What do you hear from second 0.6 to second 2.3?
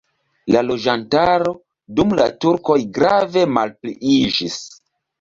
loĝantaro dum la